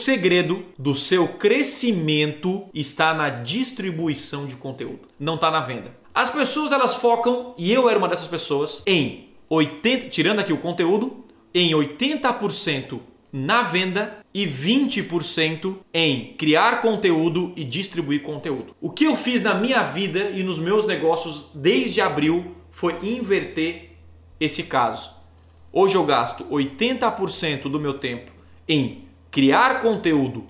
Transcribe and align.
segredo 0.00 0.64
do 0.78 0.94
seu 0.94 1.28
crescimento 1.28 2.68
está 2.74 3.14
na 3.14 3.28
distribuição 3.28 4.46
de 4.46 4.56
conteúdo, 4.56 5.08
não 5.18 5.34
está 5.34 5.50
na 5.50 5.60
venda. 5.60 5.94
As 6.12 6.30
pessoas 6.30 6.72
elas 6.72 6.94
focam, 6.96 7.54
e 7.56 7.72
eu 7.72 7.88
era 7.88 7.98
uma 7.98 8.08
dessas 8.08 8.26
pessoas, 8.26 8.82
em 8.86 9.30
80, 9.48 10.08
tirando 10.08 10.40
aqui 10.40 10.52
o 10.52 10.58
conteúdo, 10.58 11.24
em 11.54 11.72
80% 11.72 13.00
na 13.32 13.62
venda 13.62 14.18
e 14.34 14.46
20% 14.46 15.76
em 15.94 16.32
criar 16.32 16.80
conteúdo 16.80 17.52
e 17.54 17.62
distribuir 17.62 18.22
conteúdo. 18.22 18.74
O 18.80 18.90
que 18.90 19.04
eu 19.04 19.16
fiz 19.16 19.40
na 19.40 19.54
minha 19.54 19.82
vida 19.82 20.30
e 20.30 20.42
nos 20.42 20.58
meus 20.58 20.84
negócios 20.84 21.50
desde 21.54 22.00
abril 22.00 22.56
foi 22.70 22.98
inverter 23.02 23.90
esse 24.40 24.64
caso. 24.64 25.12
Hoje 25.72 25.94
eu 25.94 26.04
gasto 26.04 26.44
80% 26.44 27.62
do 27.62 27.78
meu 27.78 27.94
tempo 27.94 28.32
em 28.68 29.04
criar 29.30 29.80
conteúdo 29.80 30.46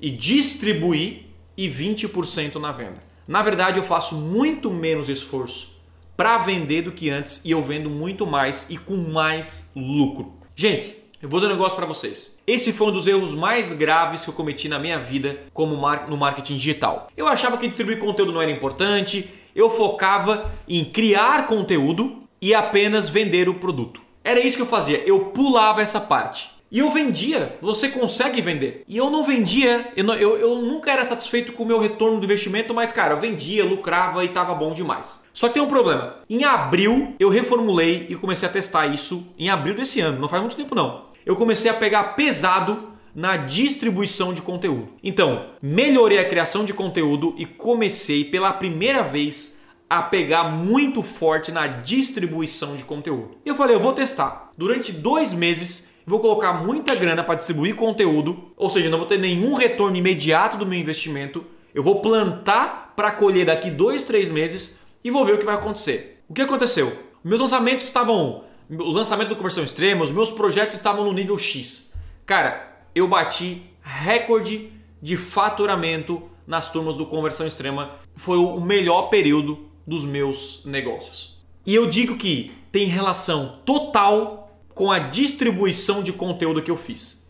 e 0.00 0.10
distribuir 0.10 1.26
e 1.56 1.68
20% 1.68 2.56
na 2.56 2.72
venda. 2.72 3.00
Na 3.26 3.42
verdade, 3.42 3.78
eu 3.78 3.84
faço 3.84 4.14
muito 4.16 4.70
menos 4.70 5.08
esforço 5.08 5.78
para 6.16 6.38
vender 6.38 6.82
do 6.82 6.92
que 6.92 7.10
antes 7.10 7.42
e 7.44 7.50
eu 7.50 7.62
vendo 7.62 7.88
muito 7.90 8.26
mais 8.26 8.66
e 8.68 8.76
com 8.76 8.96
mais 8.96 9.70
lucro. 9.74 10.34
Gente, 10.54 10.94
eu 11.22 11.28
vou 11.28 11.38
dizer 11.40 11.52
um 11.52 11.54
negócio 11.54 11.76
para 11.76 11.86
vocês. 11.86 12.34
Esse 12.46 12.72
foi 12.72 12.88
um 12.88 12.92
dos 12.92 13.06
erros 13.06 13.34
mais 13.34 13.72
graves 13.72 14.24
que 14.24 14.30
eu 14.30 14.34
cometi 14.34 14.68
na 14.68 14.78
minha 14.78 14.98
vida 14.98 15.40
como 15.52 15.74
no 16.08 16.16
marketing 16.16 16.56
digital. 16.56 17.08
Eu 17.16 17.28
achava 17.28 17.58
que 17.58 17.68
distribuir 17.68 17.98
conteúdo 17.98 18.32
não 18.32 18.42
era 18.42 18.50
importante, 18.50 19.28
eu 19.54 19.70
focava 19.70 20.50
em 20.68 20.84
criar 20.84 21.46
conteúdo 21.46 22.20
e 22.40 22.54
apenas 22.54 23.08
vender 23.08 23.48
o 23.48 23.54
produto. 23.54 24.00
Era 24.22 24.40
isso 24.40 24.56
que 24.56 24.62
eu 24.62 24.66
fazia, 24.66 25.02
eu 25.06 25.26
pulava 25.26 25.82
essa 25.82 26.00
parte. 26.00 26.50
E 26.70 26.78
eu 26.78 26.90
vendia, 26.90 27.58
você 27.60 27.88
consegue 27.88 28.40
vender. 28.40 28.84
E 28.86 28.96
eu 28.96 29.10
não 29.10 29.24
vendia, 29.24 29.92
eu, 29.96 30.04
não, 30.04 30.14
eu, 30.14 30.36
eu 30.38 30.56
nunca 30.56 30.92
era 30.92 31.04
satisfeito 31.04 31.52
com 31.52 31.64
o 31.64 31.66
meu 31.66 31.80
retorno 31.80 32.18
do 32.18 32.24
investimento, 32.24 32.72
mas 32.72 32.92
cara, 32.92 33.14
eu 33.14 33.20
vendia, 33.20 33.64
lucrava 33.64 34.24
e 34.24 34.28
tava 34.28 34.54
bom 34.54 34.72
demais. 34.72 35.18
Só 35.32 35.48
que 35.48 35.54
tem 35.54 35.62
um 35.62 35.68
problema. 35.68 36.16
Em 36.28 36.44
abril 36.44 37.14
eu 37.18 37.28
reformulei 37.28 38.06
e 38.08 38.14
comecei 38.14 38.48
a 38.48 38.52
testar 38.52 38.86
isso 38.86 39.32
em 39.38 39.48
abril 39.48 39.74
desse 39.74 40.00
ano, 40.00 40.20
não 40.20 40.28
faz 40.28 40.42
muito 40.42 40.56
tempo 40.56 40.74
não 40.74 41.10
eu 41.24 41.36
comecei 41.36 41.70
a 41.70 41.74
pegar 41.74 42.14
pesado 42.14 42.90
na 43.14 43.36
distribuição 43.36 44.32
de 44.32 44.42
conteúdo. 44.42 44.88
Então, 45.02 45.46
melhorei 45.60 46.18
a 46.18 46.28
criação 46.28 46.64
de 46.64 46.72
conteúdo 46.72 47.34
e 47.36 47.44
comecei 47.44 48.24
pela 48.24 48.52
primeira 48.52 49.02
vez 49.02 49.59
a 49.90 50.00
pegar 50.00 50.44
muito 50.44 51.02
forte 51.02 51.50
na 51.50 51.66
distribuição 51.66 52.76
de 52.76 52.84
conteúdo. 52.84 53.36
Eu 53.44 53.56
falei, 53.56 53.74
eu 53.74 53.80
vou 53.80 53.92
testar. 53.92 54.52
Durante 54.56 54.92
dois 54.92 55.32
meses, 55.32 55.90
vou 56.06 56.20
colocar 56.20 56.52
muita 56.64 56.94
grana 56.94 57.24
para 57.24 57.34
distribuir 57.34 57.74
conteúdo, 57.74 58.52
ou 58.56 58.70
seja, 58.70 58.88
não 58.88 58.98
vou 58.98 59.06
ter 59.08 59.18
nenhum 59.18 59.54
retorno 59.54 59.96
imediato 59.96 60.56
do 60.56 60.64
meu 60.64 60.78
investimento. 60.78 61.44
Eu 61.74 61.82
vou 61.82 62.00
plantar 62.00 62.92
para 62.94 63.10
colher 63.10 63.46
daqui 63.46 63.68
dois, 63.68 64.04
três 64.04 64.28
meses 64.28 64.78
e 65.02 65.10
vou 65.10 65.24
ver 65.24 65.34
o 65.34 65.38
que 65.38 65.44
vai 65.44 65.56
acontecer. 65.56 66.22
O 66.28 66.34
que 66.34 66.42
aconteceu? 66.42 66.96
Meus 67.24 67.40
lançamentos 67.40 67.84
estavam 67.84 68.44
o 68.70 68.90
lançamento 68.92 69.30
do 69.30 69.36
Conversão 69.36 69.64
Extrema, 69.64 70.04
os 70.04 70.12
meus 70.12 70.30
projetos 70.30 70.76
estavam 70.76 71.04
no 71.04 71.12
nível 71.12 71.36
X. 71.36 71.92
Cara, 72.24 72.84
eu 72.94 73.08
bati 73.08 73.62
recorde 73.82 74.72
de 75.02 75.16
faturamento 75.16 76.22
nas 76.46 76.70
turmas 76.70 76.94
do 76.94 77.06
Conversão 77.06 77.44
Extrema. 77.44 77.96
Foi 78.14 78.38
o 78.38 78.60
melhor 78.60 79.08
período 79.08 79.69
dos 79.86 80.04
meus 80.04 80.62
negócios. 80.64 81.40
E 81.66 81.74
eu 81.74 81.88
digo 81.88 82.16
que 82.16 82.52
tem 82.72 82.86
relação 82.86 83.60
total 83.64 84.58
com 84.74 84.90
a 84.90 84.98
distribuição 84.98 86.02
de 86.02 86.12
conteúdo 86.12 86.62
que 86.62 86.70
eu 86.70 86.76
fiz. 86.76 87.29